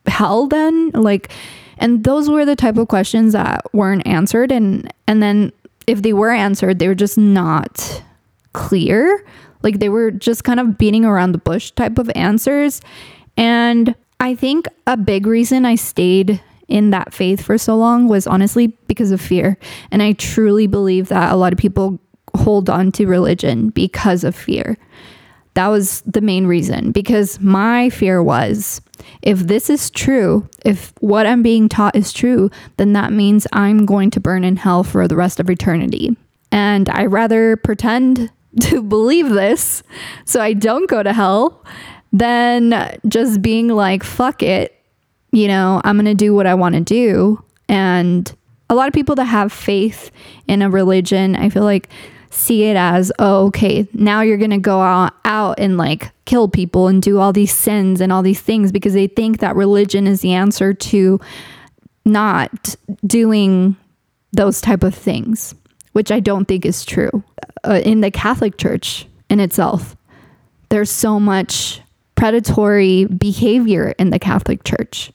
hell 0.05 0.47
then? 0.47 0.91
Like, 0.91 1.31
and 1.77 2.03
those 2.03 2.29
were 2.29 2.45
the 2.45 2.55
type 2.55 2.77
of 2.77 2.87
questions 2.87 3.33
that 3.33 3.65
weren't 3.73 4.05
answered 4.05 4.51
and 4.51 4.93
and 5.07 5.21
then 5.21 5.51
if 5.87 6.03
they 6.03 6.13
were 6.13 6.31
answered, 6.31 6.79
they 6.79 6.87
were 6.87 6.95
just 6.95 7.17
not 7.17 8.03
clear. 8.53 9.25
Like 9.63 9.79
they 9.79 9.89
were 9.89 10.11
just 10.11 10.43
kind 10.43 10.59
of 10.59 10.77
beating 10.77 11.05
around 11.05 11.31
the 11.31 11.37
bush 11.37 11.71
type 11.71 11.97
of 11.97 12.09
answers. 12.15 12.81
And 13.37 13.95
I 14.19 14.35
think 14.35 14.67
a 14.87 14.97
big 14.97 15.25
reason 15.25 15.65
I 15.65 15.75
stayed 15.75 16.41
in 16.67 16.91
that 16.91 17.13
faith 17.13 17.43
for 17.43 17.57
so 17.57 17.75
long 17.75 18.07
was 18.07 18.25
honestly 18.25 18.67
because 18.87 19.11
of 19.11 19.19
fear. 19.19 19.57
And 19.91 20.01
I 20.01 20.13
truly 20.13 20.67
believe 20.67 21.09
that 21.09 21.31
a 21.31 21.35
lot 21.35 21.53
of 21.53 21.59
people 21.59 21.99
hold 22.35 22.69
on 22.69 22.91
to 22.93 23.05
religion 23.05 23.69
because 23.69 24.23
of 24.23 24.35
fear. 24.35 24.77
That 25.53 25.67
was 25.67 26.01
the 26.05 26.21
main 26.21 26.47
reason 26.47 26.91
because 26.91 27.39
my 27.41 27.89
fear 27.89 28.23
was 28.23 28.79
if 29.21 29.39
this 29.39 29.69
is 29.69 29.89
true, 29.89 30.47
if 30.63 30.93
what 30.99 31.25
I'm 31.25 31.43
being 31.43 31.67
taught 31.67 31.95
is 31.95 32.13
true, 32.13 32.49
then 32.77 32.93
that 32.93 33.11
means 33.11 33.47
I'm 33.51 33.85
going 33.85 34.11
to 34.11 34.19
burn 34.19 34.43
in 34.43 34.55
hell 34.55 34.83
for 34.83 35.07
the 35.07 35.17
rest 35.17 35.39
of 35.39 35.49
eternity. 35.49 36.15
And 36.51 36.89
I 36.89 37.05
rather 37.05 37.57
pretend 37.57 38.31
to 38.59 38.81
believe 38.81 39.29
this 39.29 39.83
so 40.25 40.41
I 40.41 40.53
don't 40.53 40.89
go 40.89 41.03
to 41.03 41.13
hell 41.13 41.63
than 42.11 42.99
just 43.07 43.41
being 43.41 43.69
like, 43.69 44.03
fuck 44.03 44.43
it, 44.43 44.75
you 45.31 45.47
know, 45.47 45.81
I'm 45.83 45.95
going 45.95 46.05
to 46.05 46.13
do 46.13 46.33
what 46.33 46.45
I 46.45 46.53
want 46.55 46.75
to 46.75 46.81
do. 46.81 47.43
And 47.69 48.33
a 48.69 48.75
lot 48.75 48.87
of 48.87 48.93
people 48.93 49.15
that 49.15 49.25
have 49.25 49.51
faith 49.53 50.11
in 50.47 50.61
a 50.61 50.69
religion, 50.69 51.35
I 51.35 51.49
feel 51.49 51.63
like 51.63 51.89
see 52.29 52.63
it 52.65 52.75
as, 52.75 53.11
oh, 53.19 53.47
okay, 53.47 53.87
now 53.93 54.21
you're 54.21 54.37
going 54.37 54.51
to 54.51 54.57
go 54.57 54.81
out, 54.81 55.13
out 55.25 55.59
and 55.59 55.77
like 55.77 56.11
kill 56.25 56.47
people 56.47 56.87
and 56.87 57.01
do 57.01 57.19
all 57.19 57.33
these 57.33 57.53
sins 57.53 58.01
and 58.01 58.11
all 58.11 58.21
these 58.21 58.41
things 58.41 58.71
because 58.71 58.93
they 58.93 59.07
think 59.07 59.39
that 59.39 59.55
religion 59.55 60.07
is 60.07 60.21
the 60.21 60.33
answer 60.33 60.73
to 60.73 61.19
not 62.05 62.75
doing 63.05 63.75
those 64.33 64.61
type 64.61 64.83
of 64.83 64.95
things, 64.95 65.53
which 65.93 66.11
I 66.11 66.19
don't 66.19 66.45
think 66.45 66.65
is 66.65 66.85
true. 66.85 67.23
Uh, 67.63 67.81
in 67.83 68.01
the 68.01 68.11
Catholic 68.11 68.57
Church 68.57 69.07
in 69.29 69.39
itself, 69.39 69.95
there's 70.69 70.89
so 70.89 71.19
much 71.19 71.81
predatory 72.15 73.05
behavior 73.05 73.93
in 73.97 74.09
the 74.09 74.19
Catholic 74.19 74.63
Church. 74.63 75.11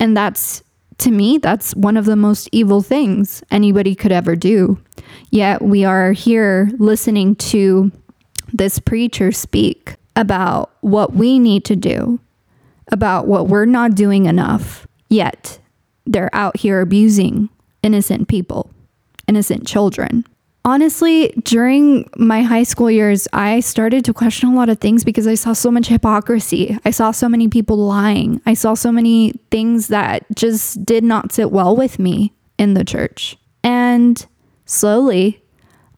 And 0.00 0.16
that's 0.16 0.62
to 0.98 1.10
me, 1.10 1.38
that's 1.38 1.74
one 1.74 1.96
of 1.96 2.04
the 2.04 2.16
most 2.16 2.48
evil 2.52 2.80
things 2.80 3.42
anybody 3.50 3.94
could 3.94 4.12
ever 4.12 4.36
do. 4.36 4.78
Yet 5.30 5.60
we 5.60 5.84
are 5.84 6.12
here 6.12 6.70
listening 6.78 7.34
to 7.36 7.90
this 8.52 8.78
preacher 8.78 9.32
speak 9.32 9.96
about 10.14 10.70
what 10.80 11.14
we 11.14 11.38
need 11.38 11.64
to 11.64 11.76
do, 11.76 12.20
about 12.92 13.26
what 13.26 13.48
we're 13.48 13.64
not 13.64 13.94
doing 13.94 14.26
enough. 14.26 14.86
Yet 15.08 15.58
they're 16.06 16.30
out 16.32 16.58
here 16.58 16.80
abusing 16.80 17.48
innocent 17.82 18.28
people, 18.28 18.70
innocent 19.32 19.66
children 19.66 20.24
honestly, 20.64 21.28
during 21.42 22.08
my 22.16 22.42
high 22.42 22.62
school 22.62 22.90
years, 22.90 23.26
I 23.32 23.60
started 23.60 24.04
to 24.04 24.14
question 24.14 24.50
a 24.50 24.54
lot 24.54 24.68
of 24.68 24.78
things 24.78 25.04
because 25.04 25.26
I 25.26 25.34
saw 25.34 25.52
so 25.52 25.70
much 25.70 25.88
hypocrisy. 25.88 26.78
I 26.84 26.90
saw 26.90 27.10
so 27.10 27.28
many 27.28 27.48
people 27.48 27.76
lying. 27.76 28.40
I 28.46 28.54
saw 28.54 28.74
so 28.74 28.92
many 28.92 29.32
things 29.50 29.88
that 29.88 30.24
just 30.34 30.84
did 30.84 31.04
not 31.04 31.32
sit 31.32 31.50
well 31.50 31.76
with 31.76 31.98
me 31.98 32.32
in 32.58 32.74
the 32.74 32.84
church. 32.84 33.36
And 33.64 34.24
slowly, 34.64 35.42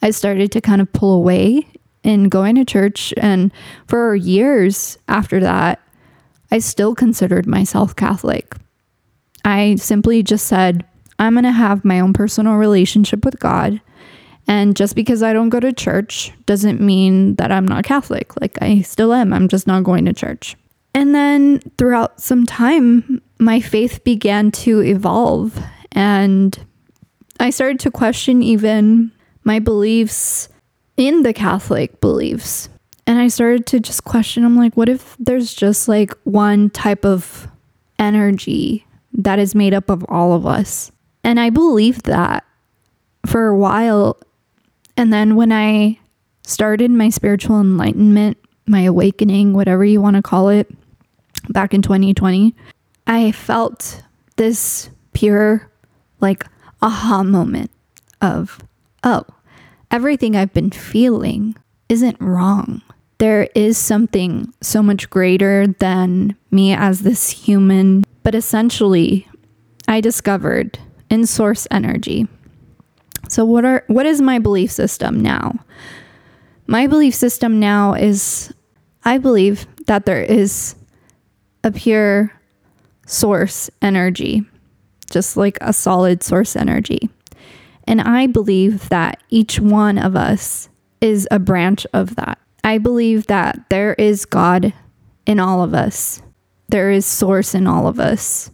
I 0.02 0.10
started 0.10 0.52
to 0.52 0.60
kind 0.60 0.80
of 0.80 0.92
pull 0.92 1.14
away 1.14 1.66
in 2.02 2.28
going 2.28 2.54
to 2.56 2.64
church. 2.64 3.14
And 3.16 3.52
for 3.86 4.14
years 4.14 4.98
after 5.08 5.40
that, 5.40 5.80
I 6.50 6.58
still 6.58 6.94
considered 6.94 7.46
myself 7.46 7.96
Catholic. 7.96 8.54
I 9.44 9.76
simply 9.76 10.22
just 10.22 10.46
said, 10.46 10.86
I'm 11.24 11.34
going 11.34 11.44
to 11.44 11.52
have 11.52 11.84
my 11.84 12.00
own 12.00 12.12
personal 12.12 12.54
relationship 12.54 13.24
with 13.24 13.38
God 13.40 13.80
and 14.46 14.76
just 14.76 14.94
because 14.94 15.22
I 15.22 15.32
don't 15.32 15.48
go 15.48 15.60
to 15.60 15.72
church 15.72 16.32
doesn't 16.46 16.80
mean 16.80 17.36
that 17.36 17.50
I'm 17.50 17.66
not 17.66 17.84
Catholic. 17.84 18.38
Like 18.40 18.60
I 18.60 18.82
still 18.82 19.12
am. 19.12 19.32
I'm 19.32 19.48
just 19.48 19.66
not 19.66 19.84
going 19.84 20.04
to 20.04 20.12
church. 20.12 20.56
And 20.94 21.14
then 21.14 21.60
throughout 21.78 22.20
some 22.20 22.46
time, 22.46 23.22
my 23.38 23.60
faith 23.60 24.04
began 24.04 24.50
to 24.52 24.80
evolve 24.80 25.58
and 25.92 26.58
I 27.40 27.50
started 27.50 27.80
to 27.80 27.90
question 27.90 28.42
even 28.42 29.10
my 29.42 29.58
beliefs 29.58 30.48
in 30.96 31.22
the 31.22 31.32
Catholic 31.32 32.00
beliefs. 32.00 32.68
And 33.06 33.18
I 33.18 33.28
started 33.28 33.66
to 33.66 33.80
just 33.80 34.04
question 34.04 34.44
I'm 34.44 34.56
like, 34.56 34.76
what 34.76 34.88
if 34.88 35.16
there's 35.18 35.52
just 35.52 35.88
like 35.88 36.12
one 36.24 36.70
type 36.70 37.04
of 37.04 37.48
energy 37.98 38.86
that 39.12 39.38
is 39.38 39.54
made 39.54 39.74
up 39.74 39.90
of 39.90 40.04
all 40.08 40.32
of 40.32 40.46
us? 40.46 40.92
And 41.24 41.40
I 41.40 41.50
believed 41.50 42.04
that 42.04 42.44
for 43.26 43.48
a 43.48 43.56
while 43.56 44.18
and 44.96 45.12
then 45.12 45.36
when 45.36 45.52
I 45.52 45.98
started 46.46 46.90
my 46.90 47.08
spiritual 47.08 47.60
enlightenment, 47.60 48.38
my 48.66 48.82
awakening, 48.82 49.52
whatever 49.52 49.84
you 49.84 50.00
want 50.00 50.16
to 50.16 50.22
call 50.22 50.48
it, 50.48 50.70
back 51.48 51.74
in 51.74 51.82
2020, 51.82 52.54
I 53.06 53.32
felt 53.32 54.02
this 54.36 54.88
pure, 55.12 55.70
like, 56.20 56.46
aha 56.80 57.22
moment 57.22 57.70
of, 58.20 58.60
oh, 59.02 59.24
everything 59.90 60.36
I've 60.36 60.54
been 60.54 60.70
feeling 60.70 61.56
isn't 61.88 62.20
wrong. 62.20 62.82
There 63.18 63.48
is 63.54 63.76
something 63.78 64.52
so 64.60 64.82
much 64.82 65.10
greater 65.10 65.66
than 65.66 66.36
me 66.50 66.72
as 66.72 67.00
this 67.00 67.30
human. 67.30 68.04
But 68.22 68.34
essentially, 68.34 69.28
I 69.86 70.00
discovered 70.00 70.78
in 71.14 71.24
source 71.26 71.66
energy 71.70 72.28
so 73.28 73.44
what 73.44 73.64
are 73.64 73.84
what 73.86 74.06
is 74.06 74.20
my 74.20 74.38
belief 74.38 74.70
system 74.70 75.20
now? 75.20 75.58
My 76.66 76.86
belief 76.86 77.14
system 77.14 77.60
now 77.60 77.94
is 77.94 78.52
I 79.04 79.18
believe 79.18 79.66
that 79.86 80.06
there 80.06 80.22
is 80.22 80.76
a 81.62 81.70
pure 81.72 82.32
source 83.06 83.70
energy, 83.82 84.44
just 85.10 85.36
like 85.36 85.58
a 85.60 85.72
solid 85.72 86.22
source 86.22 86.56
energy. 86.56 87.10
And 87.86 88.00
I 88.00 88.26
believe 88.26 88.88
that 88.88 89.22
each 89.28 89.60
one 89.60 89.98
of 89.98 90.16
us 90.16 90.68
is 91.00 91.28
a 91.30 91.38
branch 91.38 91.86
of 91.92 92.16
that. 92.16 92.38
I 92.62 92.78
believe 92.78 93.26
that 93.26 93.68
there 93.68 93.94
is 93.94 94.24
God 94.24 94.72
in 95.26 95.38
all 95.38 95.62
of 95.62 95.74
us. 95.74 96.22
There 96.68 96.90
is 96.90 97.04
source 97.04 97.54
in 97.54 97.66
all 97.66 97.86
of 97.86 98.00
us. 98.00 98.50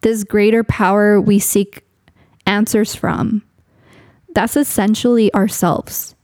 This 0.00 0.24
greater 0.24 0.64
power 0.64 1.20
we 1.20 1.38
seek 1.38 1.85
answers 2.46 2.94
from 2.94 3.42
that's 4.36 4.54
essentially 4.54 5.32
ourselves. 5.34 6.14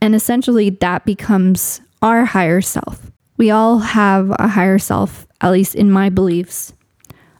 And 0.00 0.12
essentially, 0.12 0.70
that 0.70 1.04
becomes 1.04 1.80
our 2.02 2.24
higher 2.24 2.60
self. 2.60 3.12
We 3.36 3.52
all 3.52 3.78
have 3.78 4.34
a 4.40 4.48
higher 4.48 4.80
self, 4.80 5.24
at 5.40 5.52
least 5.52 5.76
in 5.76 5.88
my 5.90 6.08
beliefs. 6.08 6.72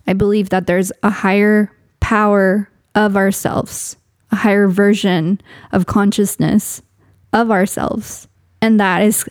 I 0.06 0.12
believe 0.12 0.50
that 0.50 0.68
there's 0.68 0.92
a 1.02 1.10
higher 1.10 1.72
power 1.98 2.70
of 2.94 3.16
ourselves, 3.16 3.96
a 4.30 4.36
higher 4.36 4.68
version 4.68 5.40
of 5.72 5.86
consciousness 5.86 6.80
of 7.32 7.50
ourselves. 7.50 8.28
And 8.62 8.78
that 8.78 9.02
is 9.02 9.28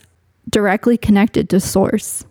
directly 0.49 0.97
connected 0.97 1.49
to 1.49 1.61
source. 1.61 2.25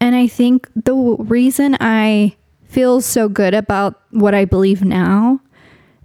And 0.00 0.16
I 0.16 0.26
think 0.26 0.68
the 0.74 0.94
reason 0.94 1.76
I 1.78 2.36
feel 2.64 3.00
so 3.00 3.28
good 3.28 3.54
about 3.54 4.02
what 4.10 4.34
I 4.34 4.44
believe 4.44 4.84
now 4.84 5.40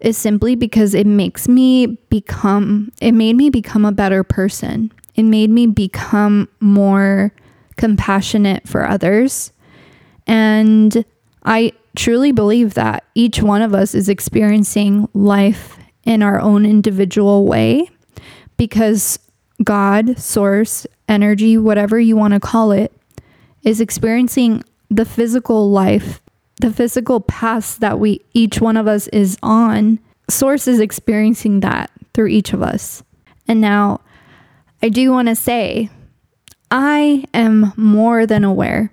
is 0.06 0.18
simply 0.18 0.56
because 0.56 0.94
it 0.94 1.08
makes 1.08 1.48
me 1.48 1.88
become, 2.10 2.92
it 3.02 3.14
made 3.14 3.36
me 3.36 3.50
become 3.50 3.86
a 3.86 3.92
better 3.92 4.24
person. 4.24 4.92
It 5.16 5.24
made 5.24 5.50
me 5.50 5.66
become 5.66 6.48
more 6.60 7.34
compassionate 7.76 8.68
for 8.68 8.88
others. 8.88 9.52
And 10.28 11.04
I 11.44 11.74
truly 11.96 12.32
believe 12.32 12.76
that 12.76 13.04
each 13.16 13.42
one 13.42 13.64
of 13.64 13.74
us 13.74 13.96
is 13.96 14.08
experiencing 14.08 15.10
life 15.14 15.78
in 16.04 16.22
our 16.22 16.40
own 16.40 16.68
individual 16.68 17.48
way 17.48 17.90
because 18.58 19.18
God, 19.64 20.20
source, 20.20 20.86
energy, 21.10 21.58
whatever 21.58 22.00
you 22.00 22.16
want 22.16 22.36
to 22.36 22.40
call 22.40 22.72
it, 22.72 22.94
is 23.64 23.82
experiencing 23.82 24.64
the 24.92 25.06
physical 25.06 25.72
life 25.72 26.22
the 26.62 26.72
physical 26.72 27.20
paths 27.20 27.78
that 27.78 28.00
we 28.00 28.22
each 28.34 28.62
one 28.62 28.78
of 28.78 28.88
us 28.88 29.08
is 29.10 29.38
on 29.44 30.00
source 30.30 30.68
is 30.68 30.80
experiencing 30.80 31.60
that 31.60 31.92
through 32.14 32.28
each 32.28 32.54
of 32.54 32.62
us. 32.62 33.04
And 33.48 33.62
now 33.62 34.02
i 34.82 34.90
do 34.90 35.12
want 35.12 35.28
to 35.28 35.36
say 35.36 35.90
i 36.72 37.26
am 37.34 37.74
more 37.76 38.26
than 38.26 38.44
aware 38.44 38.92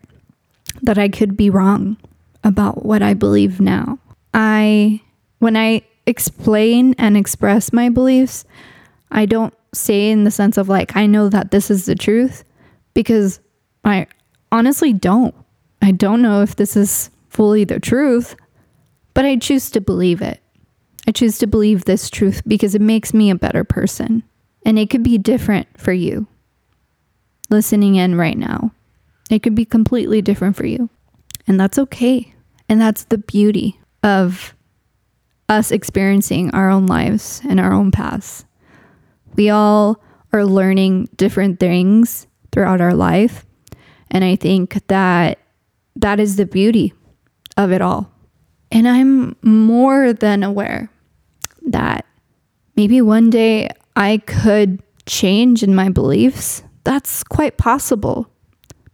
that 0.83 0.99
i 0.99 1.09
could 1.09 1.37
be 1.37 1.50
wrong 1.50 1.97
about 2.45 2.85
what 2.85 3.02
i 3.02 3.14
believe 3.14 3.61
now. 3.61 3.99
I 4.35 5.00
when 5.38 5.57
i 5.57 5.83
explain 6.07 6.95
and 6.99 7.16
express 7.16 7.73
my 7.73 7.88
beliefs 7.88 8.45
i 9.12 9.25
don't 9.25 9.54
say 9.73 10.11
in 10.11 10.25
the 10.25 10.33
sense 10.33 10.59
of 10.59 10.69
like 10.69 10.97
i 10.97 11.07
know 11.07 11.28
that 11.28 11.52
this 11.52 11.71
is 11.71 11.87
the 11.87 11.95
truth 11.95 12.42
because 12.92 13.38
i 13.85 14.07
honestly 14.52 14.92
don't. 14.92 15.35
I 15.81 15.90
don't 15.90 16.23
know 16.23 16.42
if 16.42 16.54
this 16.54 16.76
is 16.76 17.11
fully 17.33 17.65
the 17.65 17.81
truth, 17.81 18.37
but 19.15 19.25
I 19.25 19.37
choose 19.37 19.71
to 19.71 19.81
believe 19.81 20.21
it. 20.21 20.41
I 21.07 21.12
choose 21.12 21.39
to 21.39 21.47
believe 21.47 21.85
this 21.85 22.11
truth 22.11 22.43
because 22.47 22.75
it 22.75 22.83
makes 22.83 23.15
me 23.15 23.31
a 23.31 23.35
better 23.35 23.65
person. 23.65 24.23
And 24.65 24.79
it 24.79 24.91
could 24.91 25.03
be 25.03 25.19
different 25.19 25.67
for 25.77 25.93
you 25.93 26.29
listening 27.51 27.97
in 27.97 28.17
right 28.17 28.39
now. 28.39 28.73
It 29.31 29.43
could 29.43 29.55
be 29.55 29.65
completely 29.65 30.23
different 30.23 30.57
for 30.57 30.67
you. 30.67 30.89
And 31.47 31.59
that's 31.59 31.79
okay. 31.79 32.35
And 32.69 32.81
that's 32.81 33.05
the 33.05 33.19
beauty 33.19 33.81
of 34.03 34.55
us 35.49 35.71
experiencing 35.71 36.51
our 36.53 36.71
own 36.71 36.87
lives 36.87 37.41
and 37.49 37.59
our 37.59 37.73
own 37.73 37.91
paths. 37.91 38.45
We 39.35 39.51
all 39.51 40.03
are 40.33 40.45
learning 40.45 41.09
different 41.17 41.61
things 41.61 42.27
throughout 42.53 42.81
our 42.81 42.95
life. 42.95 43.45
And 44.11 44.23
I 44.23 44.37
think 44.37 44.87
that 44.87 45.39
that 45.97 46.21
is 46.21 46.37
the 46.37 46.47
beauty 46.47 46.93
of 47.62 47.73
it 47.73 47.81
all. 47.81 48.11
And 48.71 48.88
I'm 48.88 49.37
more 49.42 50.12
than 50.12 50.42
aware 50.42 50.90
that 51.66 52.07
maybe 52.76 53.00
one 53.00 53.31
day 53.31 53.69
I 53.97 54.19
could 54.26 54.83
change 55.07 55.62
in 55.62 55.75
my 55.75 55.88
beliefs. 55.88 56.62
That's 56.85 57.23
quite 57.23 57.59
possible. 57.59 58.28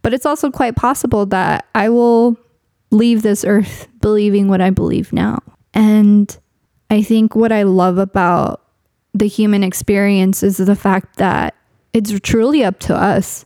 But 0.01 0.13
it's 0.13 0.25
also 0.25 0.51
quite 0.51 0.75
possible 0.75 1.25
that 1.27 1.65
I 1.75 1.89
will 1.89 2.37
leave 2.91 3.21
this 3.21 3.43
earth 3.45 3.87
believing 4.01 4.47
what 4.47 4.61
I 4.61 4.69
believe 4.69 5.13
now. 5.13 5.39
And 5.73 6.35
I 6.89 7.01
think 7.01 7.35
what 7.35 7.51
I 7.51 7.63
love 7.63 7.97
about 7.97 8.63
the 9.13 9.27
human 9.27 9.63
experience 9.63 10.43
is 10.43 10.57
the 10.57 10.75
fact 10.75 11.17
that 11.17 11.55
it's 11.93 12.17
truly 12.21 12.63
up 12.63 12.79
to 12.79 12.95
us 12.95 13.45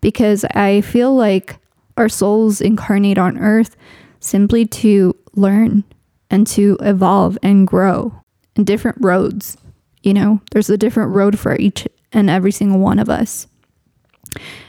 because 0.00 0.44
I 0.44 0.80
feel 0.80 1.14
like 1.14 1.58
our 1.96 2.08
souls 2.08 2.60
incarnate 2.60 3.18
on 3.18 3.38
earth 3.38 3.76
simply 4.20 4.66
to 4.66 5.14
learn 5.34 5.84
and 6.30 6.46
to 6.48 6.76
evolve 6.80 7.38
and 7.42 7.66
grow 7.66 8.12
in 8.56 8.64
different 8.64 8.98
roads. 9.00 9.56
You 10.02 10.14
know, 10.14 10.40
there's 10.50 10.70
a 10.70 10.78
different 10.78 11.14
road 11.14 11.38
for 11.38 11.56
each 11.56 11.86
and 12.12 12.30
every 12.30 12.52
single 12.52 12.78
one 12.78 12.98
of 12.98 13.08
us. 13.08 13.46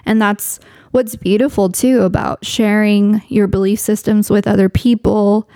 And 0.06 0.22
that's 0.22 0.60
what's 0.91 1.15
beautiful 1.15 1.70
too 1.70 2.01
about 2.01 2.46
sharing 2.46 3.22
your 3.27 3.48
belief 3.48 3.79
systems 3.79 4.29
with 4.29 4.48
other 4.48 4.70
people, 4.70 5.50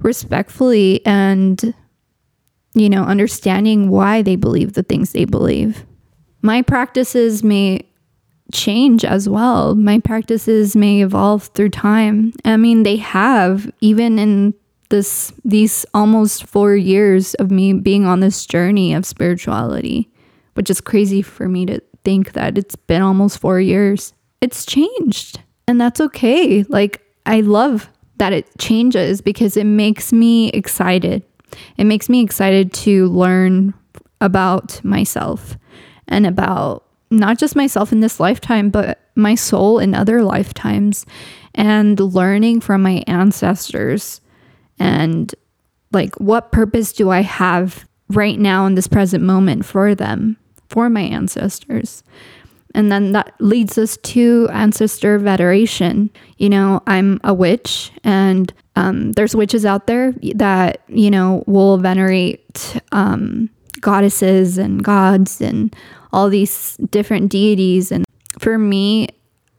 respectfully 0.00 1.04
and, 1.04 1.74
you 2.74 2.88
know, 2.88 3.02
understanding 3.02 3.88
why 3.88 4.22
they 4.22 4.36
believe 4.36 4.74
the 4.74 4.82
things 4.82 5.12
they 5.12 5.24
believe. 5.24 5.84
My 6.40 6.62
practices 6.62 7.42
may 7.42 7.87
change 8.52 9.04
as 9.04 9.28
well. 9.28 9.74
My 9.74 9.98
practices 9.98 10.74
may 10.74 11.02
evolve 11.02 11.48
through 11.54 11.70
time. 11.70 12.32
I 12.44 12.56
mean, 12.56 12.82
they 12.82 12.96
have 12.96 13.70
even 13.80 14.18
in 14.18 14.54
this 14.90 15.32
these 15.44 15.84
almost 15.92 16.46
4 16.46 16.74
years 16.74 17.34
of 17.34 17.50
me 17.50 17.74
being 17.74 18.06
on 18.06 18.20
this 18.20 18.46
journey 18.46 18.94
of 18.94 19.04
spirituality, 19.04 20.10
which 20.54 20.70
is 20.70 20.80
crazy 20.80 21.20
for 21.20 21.46
me 21.48 21.66
to 21.66 21.80
think 22.04 22.32
that 22.32 22.56
it's 22.56 22.76
been 22.76 23.02
almost 23.02 23.38
4 23.38 23.60
years. 23.60 24.14
It's 24.40 24.64
changed. 24.64 25.40
And 25.66 25.78
that's 25.78 26.00
okay. 26.00 26.62
Like 26.62 27.02
I 27.26 27.42
love 27.42 27.90
that 28.16 28.32
it 28.32 28.46
changes 28.58 29.20
because 29.20 29.58
it 29.58 29.64
makes 29.64 30.12
me 30.12 30.48
excited. 30.50 31.22
It 31.76 31.84
makes 31.84 32.08
me 32.08 32.22
excited 32.22 32.72
to 32.84 33.08
learn 33.08 33.74
about 34.20 34.82
myself 34.82 35.56
and 36.08 36.26
about 36.26 36.84
not 37.10 37.38
just 37.38 37.56
myself 37.56 37.92
in 37.92 38.00
this 38.00 38.20
lifetime, 38.20 38.70
but 38.70 39.00
my 39.14 39.34
soul 39.34 39.78
in 39.78 39.94
other 39.94 40.22
lifetimes 40.22 41.06
and 41.54 41.98
learning 41.98 42.60
from 42.60 42.82
my 42.82 43.02
ancestors 43.06 44.20
and 44.78 45.34
like 45.92 46.14
what 46.16 46.52
purpose 46.52 46.92
do 46.92 47.10
I 47.10 47.22
have 47.22 47.86
right 48.10 48.38
now 48.38 48.66
in 48.66 48.74
this 48.74 48.88
present 48.88 49.24
moment 49.24 49.64
for 49.64 49.94
them, 49.94 50.36
for 50.68 50.88
my 50.88 51.00
ancestors. 51.00 52.02
And 52.74 52.92
then 52.92 53.12
that 53.12 53.34
leads 53.40 53.78
us 53.78 53.96
to 53.96 54.48
ancestor 54.52 55.18
veneration. 55.18 56.10
You 56.36 56.50
know, 56.50 56.82
I'm 56.86 57.18
a 57.24 57.32
witch, 57.32 57.90
and 58.04 58.52
um, 58.76 59.12
there's 59.12 59.34
witches 59.34 59.64
out 59.64 59.86
there 59.86 60.12
that, 60.34 60.82
you 60.86 61.10
know, 61.10 61.42
will 61.46 61.78
venerate 61.78 62.78
um, 62.92 63.48
goddesses 63.80 64.58
and 64.58 64.84
gods 64.84 65.40
and 65.40 65.74
all 66.12 66.28
these 66.28 66.76
different 66.90 67.30
deities. 67.30 67.92
And 67.92 68.04
for 68.38 68.58
me, 68.58 69.08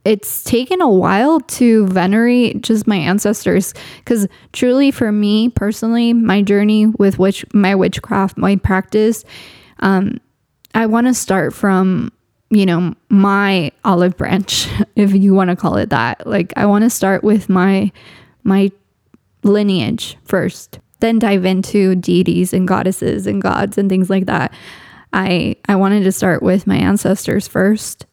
it's 0.06 0.44
taken 0.44 0.82
a 0.82 0.90
while 0.90 1.40
to 1.42 1.88
venerate 1.88 2.62
just 2.62 2.88
my 2.88 2.96
ancestors 2.96 3.74
because 3.98 4.28
truly 4.54 4.92
for 4.92 5.12
me 5.12 5.50
personally 5.50 6.14
my 6.14 6.42
journey 6.42 6.86
with 6.86 7.20
witch 7.20 7.46
my 7.54 7.76
witchcraft 7.76 8.38
my 8.38 8.56
practice 8.56 9.26
um, 9.82 10.18
i 10.74 10.86
want 10.86 11.06
to 11.06 11.14
start 11.14 11.54
from 11.54 12.10
you 12.50 12.66
know, 12.66 12.94
my 13.10 13.72
olive 13.86 14.18
branch, 14.18 14.68
if 14.96 15.14
you 15.14 15.34
want 15.34 15.50
to 15.50 15.56
call 15.56 15.78
it 15.78 15.90
that. 15.90 16.26
Like 16.26 16.54
I 16.56 16.66
want 16.66 16.84
to 16.84 16.90
start 16.90 17.24
with 17.24 17.50
my 17.50 17.92
my 18.44 18.72
lineage 19.44 20.18
first, 20.24 20.80
then 21.00 21.20
dive 21.20 21.46
into 21.46 21.96
deities 21.96 22.54
and 22.54 22.68
goddesses 22.68 23.28
and 23.28 23.42
gods 23.42 23.78
and 23.78 23.90
things 23.90 24.10
like 24.10 24.26
that. 24.26 24.54
I 25.14 25.56
I 25.68 25.76
wanted 25.76 26.04
to 26.04 26.12
start 26.12 26.44
with 26.44 26.68
my 26.68 26.78
ancestors 26.78 27.48
first 27.48 28.06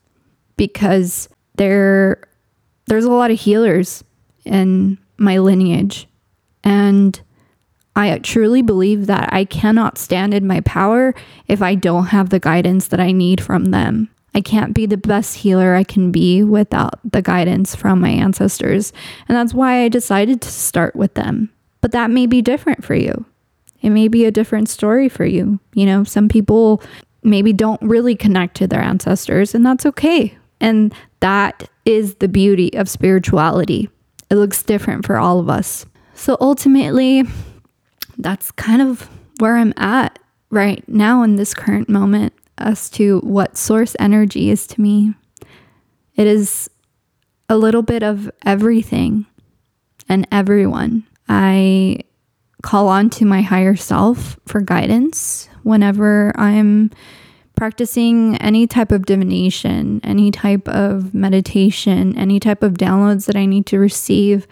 because 0.56 1.28
there 1.56 2.22
there's 2.86 3.04
a 3.04 3.10
lot 3.10 3.30
of 3.30 3.40
healers 3.40 4.04
in 4.44 4.98
my 5.18 5.38
lineage 5.38 6.06
and 6.64 7.20
I 7.94 8.18
truly 8.18 8.60
believe 8.60 9.06
that 9.06 9.32
I 9.32 9.46
cannot 9.46 9.96
stand 9.96 10.34
in 10.34 10.46
my 10.46 10.60
power 10.60 11.14
if 11.48 11.62
I 11.62 11.74
don't 11.74 12.06
have 12.06 12.28
the 12.28 12.38
guidance 12.38 12.88
that 12.88 13.00
I 13.00 13.10
need 13.10 13.40
from 13.40 13.66
them. 13.66 14.10
I 14.35 14.42
can't 14.42 14.74
be 14.74 14.85
the 14.85 14.98
best 14.98 15.38
healer 15.38 15.74
I 15.74 15.82
can 15.82 16.12
be 16.12 16.42
without 16.42 17.00
the 17.11 17.22
guidance 17.22 17.74
from 17.74 18.02
my 18.02 18.11
ancestors. 18.11 18.92
And 19.28 19.37
that's 19.37 19.54
why 19.54 19.82
I 19.82 19.88
decided 19.88 20.42
to 20.42 20.50
start 20.50 20.94
with 20.94 21.14
them. 21.14 21.50
But 21.80 21.92
that 21.92 22.11
may 22.11 22.26
be 22.26 22.42
different 22.42 22.85
for 22.85 22.94
you. 22.94 23.24
It 23.87 23.90
may 23.90 24.09
be 24.09 24.25
a 24.25 24.33
different 24.33 24.68
story 24.68 25.09
for 25.09 25.25
you. 25.25 25.61
You 25.75 25.87
know, 25.87 26.03
some 26.03 26.29
people 26.29 26.83
maybe 27.22 27.53
don't 27.53 27.81
really 27.81 28.16
connect 28.16 28.57
to 28.57 28.66
their 28.66 28.83
ancestors, 28.83 29.55
and 29.55 29.64
that's 29.64 29.87
okay. 29.87 30.37
And 30.61 30.92
that 31.20 31.70
is 31.85 32.16
the 32.16 32.27
beauty 32.27 32.75
of 32.75 32.88
spirituality. 32.88 33.88
It 34.29 34.35
looks 34.35 34.64
different 34.64 35.07
for 35.07 35.18
all 35.18 35.38
of 35.38 35.49
us. 35.49 35.87
So 36.14 36.37
ultimately, 36.40 37.22
that's 38.18 38.51
kind 38.51 38.83
of 38.83 39.09
where 39.38 39.57
I'm 39.57 39.72
at 39.77 40.18
right 40.51 40.83
now 40.88 41.22
in 41.22 41.37
this 41.37 41.55
current 41.55 41.88
moment 41.88 42.33
as 42.59 42.90
to 42.90 43.20
what 43.20 43.57
source 43.57 43.94
energy 44.01 44.51
is 44.51 44.66
to 44.66 44.81
me. 44.81 45.14
It 46.16 46.27
is 46.27 46.68
a 47.49 47.57
little 47.57 47.83
bit 47.83 48.03
of 48.03 48.33
everything 48.44 49.27
and 50.09 50.27
everyone. 50.33 51.05
I 51.29 52.01
call 52.66 52.88
on 52.88 53.09
to 53.09 53.24
my 53.24 53.42
higher 53.42 53.76
self 53.76 54.40
for 54.44 54.61
guidance 54.61 55.48
whenever 55.62 56.33
I'm 56.35 56.90
practicing 57.55 58.37
any 58.38 58.66
type 58.66 58.90
of 58.90 59.07
divination, 59.07 60.00
any 60.02 60.33
type 60.33 60.66
of 60.68 61.14
meditation, 61.14 62.18
any 62.18 62.40
type 62.40 62.64
of 62.64 62.72
downloads 62.72 63.26
that 63.26 63.37
I 63.37 63.46
need 63.46 63.66
to 63.66 63.79
receive. 63.79 64.48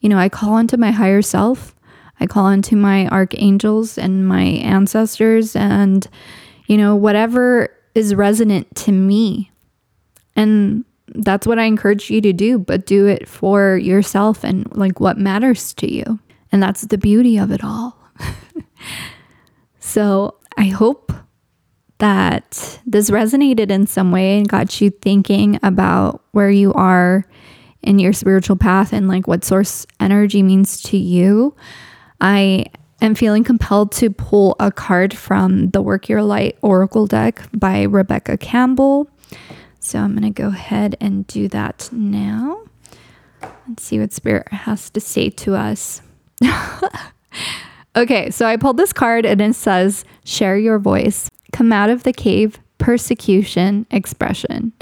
You 0.00 0.08
know, 0.08 0.16
I 0.16 0.30
call 0.30 0.54
onto 0.54 0.78
my 0.78 0.92
higher 0.92 1.20
self. 1.20 1.74
I 2.18 2.26
call 2.26 2.46
onto 2.46 2.74
my 2.74 3.06
archangels 3.08 3.98
and 3.98 4.26
my 4.26 4.44
ancestors 4.44 5.54
and 5.54 6.08
you 6.68 6.78
know, 6.78 6.96
whatever 6.96 7.68
is 7.94 8.14
resonant 8.14 8.74
to 8.76 8.92
me. 8.92 9.50
And 10.34 10.86
that's 11.14 11.46
what 11.46 11.58
I 11.58 11.64
encourage 11.64 12.10
you 12.10 12.22
to 12.22 12.32
do, 12.32 12.58
but 12.58 12.86
do 12.86 13.06
it 13.06 13.28
for 13.28 13.76
yourself 13.76 14.42
and 14.42 14.74
like 14.74 15.00
what 15.00 15.18
matters 15.18 15.74
to 15.74 15.92
you. 15.92 16.18
And 16.50 16.62
that's 16.62 16.82
the 16.82 16.98
beauty 16.98 17.38
of 17.38 17.50
it 17.50 17.62
all. 17.62 17.98
so 19.80 20.36
I 20.56 20.64
hope 20.64 21.12
that 21.98 22.80
this 22.86 23.10
resonated 23.10 23.70
in 23.70 23.86
some 23.86 24.12
way 24.12 24.38
and 24.38 24.48
got 24.48 24.80
you 24.80 24.90
thinking 24.90 25.58
about 25.62 26.22
where 26.30 26.50
you 26.50 26.72
are 26.74 27.24
in 27.82 27.98
your 27.98 28.12
spiritual 28.12 28.56
path 28.56 28.92
and 28.92 29.08
like 29.08 29.26
what 29.26 29.44
source 29.44 29.86
energy 30.00 30.42
means 30.42 30.82
to 30.82 30.96
you. 30.96 31.54
I 32.20 32.66
am 33.00 33.14
feeling 33.14 33.44
compelled 33.44 33.92
to 33.92 34.10
pull 34.10 34.56
a 34.58 34.70
card 34.70 35.16
from 35.16 35.70
the 35.70 35.82
Work 35.82 36.08
Your 36.08 36.22
Light 36.22 36.58
Oracle 36.62 37.06
deck 37.06 37.42
by 37.52 37.82
Rebecca 37.82 38.36
Campbell. 38.36 39.10
So 39.80 39.98
I'm 40.00 40.16
going 40.16 40.32
to 40.32 40.42
go 40.42 40.48
ahead 40.48 40.96
and 41.00 41.26
do 41.26 41.48
that 41.48 41.88
now. 41.92 42.62
Let's 43.68 43.84
see 43.84 43.98
what 43.98 44.12
Spirit 44.12 44.48
has 44.48 44.90
to 44.90 45.00
say 45.00 45.30
to 45.30 45.54
us. 45.54 46.02
okay, 47.96 48.30
so 48.30 48.46
I 48.46 48.56
pulled 48.56 48.76
this 48.76 48.92
card 48.92 49.26
and 49.26 49.40
it 49.40 49.54
says, 49.54 50.04
Share 50.24 50.56
your 50.56 50.78
voice, 50.78 51.28
come 51.52 51.72
out 51.72 51.90
of 51.90 52.02
the 52.02 52.12
cave, 52.12 52.58
persecution, 52.78 53.86
expression, 53.90 54.72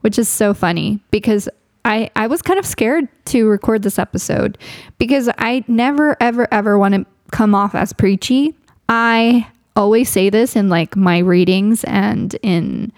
which 0.00 0.18
is 0.18 0.28
so 0.28 0.54
funny 0.54 1.00
because 1.10 1.48
I, 1.84 2.10
I 2.14 2.26
was 2.26 2.42
kind 2.42 2.58
of 2.58 2.66
scared 2.66 3.08
to 3.26 3.48
record 3.48 3.82
this 3.82 3.98
episode 3.98 4.58
because 4.98 5.28
I 5.38 5.64
never, 5.66 6.16
ever, 6.20 6.46
ever 6.52 6.78
want 6.78 6.94
to 6.94 7.06
come 7.30 7.54
off 7.54 7.74
as 7.74 7.92
preachy. 7.92 8.54
I 8.88 9.46
always 9.76 10.08
say 10.10 10.30
this 10.30 10.56
in 10.56 10.68
like 10.68 10.96
my 10.96 11.18
readings 11.18 11.84
and 11.84 12.34
in 12.42 12.92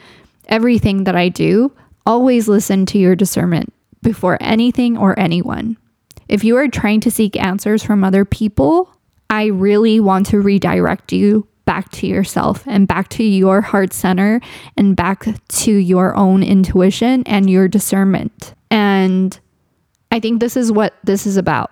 everything 0.49 1.05
that 1.05 1.15
I 1.15 1.29
do. 1.29 1.73
Always 2.05 2.49
listen 2.49 2.87
to 2.87 2.99
your 2.99 3.15
discernment 3.15 3.73
before 4.03 4.37
anything 4.41 4.97
or 4.97 5.19
anyone. 5.19 5.77
If 6.33 6.45
you 6.45 6.57
are 6.57 6.67
trying 6.67 7.01
to 7.01 7.11
seek 7.11 7.37
answers 7.37 7.83
from 7.83 8.03
other 8.03 8.25
people, 8.25 8.89
I 9.29 9.49
really 9.49 10.01
want 10.01 10.25
to 10.29 10.41
redirect 10.41 11.13
you 11.13 11.47
back 11.67 11.91
to 11.91 12.07
yourself 12.07 12.67
and 12.67 12.89
back 12.89 13.11
to 13.11 13.23
your 13.23 13.61
heart 13.61 13.93
center 13.93 14.41
and 14.75 14.97
back 14.97 15.27
to 15.49 15.71
your 15.71 16.17
own 16.17 16.43
intuition 16.43 17.23
and 17.27 17.51
your 17.51 17.69
discernment. 17.69 18.55
And 18.71 19.39
I 20.11 20.21
think 20.21 20.41
this 20.41 20.57
is 20.57 20.73
what 20.73 20.95
this 21.05 21.27
is 21.27 21.37
about. 21.37 21.71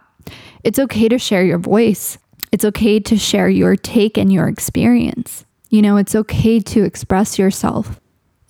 It's 0.62 0.78
okay 0.78 1.08
to 1.08 1.18
share 1.18 1.42
your 1.42 1.58
voice. 1.58 2.18
It's 2.52 2.66
okay 2.66 3.00
to 3.00 3.16
share 3.16 3.48
your 3.48 3.76
take 3.76 4.18
and 4.18 4.30
your 4.30 4.46
experience. 4.46 5.46
You 5.70 5.80
know, 5.80 5.96
it's 5.96 6.14
okay 6.14 6.60
to 6.60 6.84
express 6.84 7.38
yourself. 7.38 7.98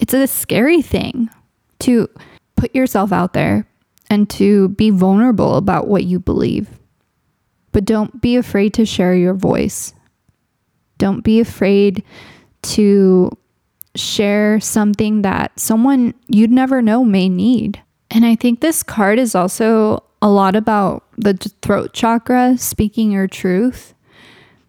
It's 0.01 0.13
a 0.13 0.27
scary 0.27 0.83
thing 0.83 1.31
to 1.81 2.09
put 2.57 2.75
yourself 2.75 3.13
out 3.13 3.33
there 3.33 3.70
and 4.11 4.29
to 4.29 4.69
be 4.71 4.91
vulnerable 4.91 5.55
about 5.55 5.87
what 5.87 6.05
you 6.05 6.19
believe. 6.19 6.69
But 7.73 7.85
don't 7.85 8.21
be 8.21 8.37
afraid 8.37 8.75
to 8.75 8.85
share 8.85 9.15
your 9.15 9.35
voice. 9.35 9.95
Don't 10.99 11.23
be 11.23 11.39
afraid 11.39 12.03
to 12.63 13.31
share 13.95 14.61
something 14.61 15.23
that 15.23 15.59
someone 15.59 16.15
you'd 16.27 16.51
never 16.51 16.83
know 16.83 17.05
may 17.05 17.29
need. 17.29 17.81
And 18.11 18.27
I 18.27 18.35
think 18.35 18.61
this 18.61 18.83
card 18.83 19.19
is 19.21 19.37
also 19.37 20.03
a 20.21 20.29
lot 20.29 20.57
about 20.57 21.05
the 21.17 21.35
throat 21.63 21.93
chakra, 21.93 22.59
speaking 22.59 23.13
your 23.13 23.29
truth, 23.29 23.95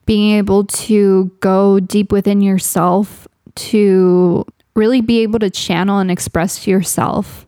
being 0.05 0.37
able 0.37 0.65
to 0.65 1.31
go 1.39 1.79
deep 1.79 2.11
within 2.11 2.41
yourself 2.41 3.27
to 3.55 4.45
really 4.75 5.01
be 5.01 5.19
able 5.19 5.39
to 5.39 5.49
channel 5.49 5.97
and 5.97 6.11
express 6.11 6.67
yourself 6.67 7.47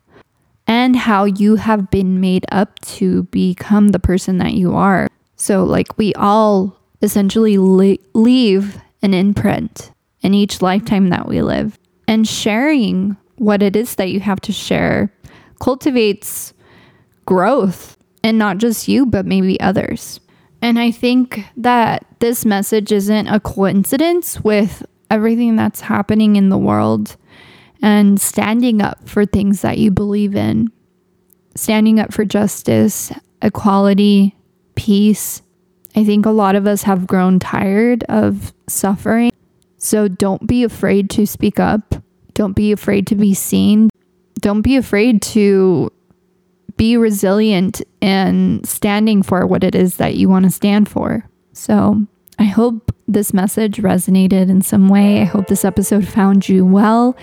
and 0.67 0.95
how 0.95 1.26
you 1.26 1.56
have 1.56 1.89
been 1.89 2.19
made 2.21 2.45
up 2.52 2.80
to 2.80 3.23
become 3.23 3.89
the 3.89 3.99
person 3.99 4.38
that 4.38 4.54
you 4.54 4.76
are. 4.76 5.08
So, 5.36 5.63
like, 5.63 5.97
we 5.97 6.13
all 6.13 6.80
essentially 7.02 7.58
le- 7.58 7.97
leave 8.13 8.78
an 9.02 9.13
imprint 9.13 9.91
in 10.21 10.34
each 10.34 10.62
lifetime 10.62 11.10
that 11.10 11.28
we 11.28 11.41
live. 11.41 11.78
And 12.08 12.28
sharing 12.28 13.17
what 13.36 13.62
it 13.62 13.76
is 13.76 13.95
that 13.95 14.10
you 14.10 14.19
have 14.21 14.39
to 14.41 14.54
share 14.54 15.13
cultivates 15.60 16.54
growth 17.26 17.97
and 18.23 18.38
not 18.38 18.58
just 18.58 18.88
you, 18.88 19.06
but 19.06 19.26
maybe 19.26 19.60
others. 19.60 20.19
And 20.62 20.80
I 20.80 20.91
think 20.91 21.43
that 21.58 22.06
this 22.19 22.45
message 22.45 22.91
isn't 22.91 23.28
a 23.28 23.39
coincidence 23.39 24.39
with 24.41 24.86
everything 25.12 25.58
that's 25.58 25.82
happening 25.82 26.38
in 26.38 26.49
the 26.49 26.58
world 26.58 27.17
and 27.84 28.19
standing 28.19 28.82
up 28.82 29.08
for 29.08 29.26
things 29.26 29.62
that 29.62 29.78
you 29.78 29.91
believe 29.91 30.36
in, 30.36 30.72
standing 31.54 32.00
up 32.00 32.13
for 32.13 32.24
justice, 32.24 33.12
equality, 33.41 34.36
peace. 34.76 35.41
I 35.93 36.06
think 36.06 36.26
a 36.26 36.32
lot 36.32 36.56
of 36.56 36.65
us 36.65 36.84
have 36.84 37.06
grown 37.06 37.39
tired 37.39 38.06
of 38.06 38.54
suffering. 38.67 39.32
So 39.78 40.08
don't 40.08 40.48
be 40.48 40.63
afraid 40.63 41.10
to 41.12 41.28
speak 41.28 41.60
up. 41.60 41.96
Don't 42.34 42.56
be 42.56 42.72
afraid 42.72 43.06
to 43.08 43.15
be 43.15 43.34
seen. 43.34 43.89
Don't 44.39 44.62
be 44.62 44.78
afraid 44.78 45.22
to 45.22 45.91
be 46.78 46.96
resilient 46.96 47.82
and 48.02 48.65
standing 48.65 49.22
for 49.24 49.46
what 49.46 49.63
it 49.63 49.76
is 49.76 49.98
that 49.98 50.15
you 50.15 50.30
want 50.30 50.46
to 50.46 50.52
stand 50.52 50.88
for. 50.88 51.30
So 51.52 52.08
I 52.39 52.46
hope 52.46 52.92
this 53.08 53.34
message 53.34 53.78
resonated 53.78 54.50
in 54.50 54.62
some 54.62 54.89
way. 54.89 55.22
I 55.22 55.26
hope 55.26 55.48
this 55.48 55.66
episode 55.66 56.08
found 56.08 56.48
you 56.48 56.66
well. 56.66 57.16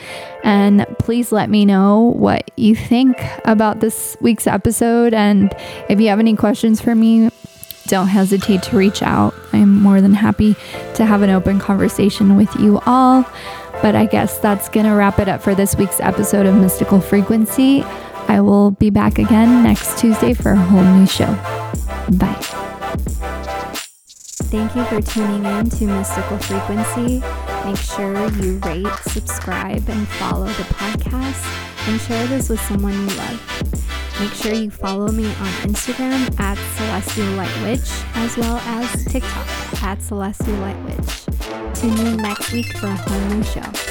And 0.45 0.87
please 0.99 1.33
let 1.33 1.51
me 1.51 1.65
know 1.65 2.13
what 2.17 2.51
you 2.57 2.75
think 2.75 3.19
about 3.45 3.81
this 3.81 4.17
week's 4.21 4.47
episode. 4.47 5.15
And 5.15 5.55
if 5.89 6.01
you 6.01 6.09
have 6.09 6.21
any 6.21 6.37
questions 6.37 6.81
for 6.81 6.95
me, 6.95 7.31
don't 7.87 8.09
hesitate 8.09 8.63
to 8.65 8.77
reach 8.77 9.03
out. 9.03 9.35
I'm 9.53 9.81
more 9.81 10.01
than 10.01 10.15
happy 10.15 10.55
to 10.95 11.05
have 11.05 11.23
an 11.23 11.31
open 11.31 11.59
conversation 11.59 12.37
with 12.37 12.55
you 12.57 12.81
all. 12.87 13.25
But 13.83 13.95
I 13.95 14.07
guess 14.07 14.39
that's 14.39 14.69
going 14.69 14.87
to 14.87 14.93
wrap 14.93 15.19
it 15.19 15.29
up 15.29 15.43
for 15.43 15.55
this 15.55 15.75
week's 15.75 16.01
episode 16.01 16.47
of 16.47 16.55
Mystical 16.55 17.01
Frequency. 17.01 17.83
I 18.29 18.41
will 18.41 18.71
be 18.73 18.91
back 18.91 19.19
again 19.19 19.65
next 19.65 19.99
Tuesday 19.99 20.35
for 20.35 20.53
a 20.53 20.57
whole 20.57 20.85
new 20.85 21.07
show. 21.07 21.33
Bye. 22.13 23.57
Thank 24.51 24.75
you 24.75 24.85
for 24.87 25.01
tuning 25.01 25.45
in 25.45 25.71
to 25.71 25.87
Mystical 25.87 26.37
Frequency. 26.39 27.23
Make 27.65 27.77
sure 27.77 28.29
you 28.43 28.59
rate, 28.59 28.93
subscribe, 29.03 29.89
and 29.89 30.09
follow 30.09 30.47
the 30.47 30.65
podcast 30.75 31.89
and 31.89 32.01
share 32.01 32.27
this 32.27 32.49
with 32.49 32.61
someone 32.63 32.93
you 32.93 33.17
love. 33.17 33.71
Make 34.19 34.33
sure 34.33 34.53
you 34.53 34.73
follow 34.73 35.13
me 35.13 35.27
on 35.27 35.53
Instagram 35.63 36.39
at 36.41 36.59
Celestial 36.77 37.29
Light 37.37 37.63
Witch 37.63 37.89
as 38.15 38.37
well 38.37 38.57
as 38.57 39.05
TikTok 39.05 39.83
at 39.85 40.03
Celestial 40.03 40.57
Light 40.57 40.85
Witch. 40.85 41.27
Tune 41.75 42.07
in 42.07 42.17
next 42.17 42.53
week 42.53 42.77
for 42.77 42.87
a 42.87 42.97
whole 42.97 43.21
new 43.29 43.45
show. 43.45 43.90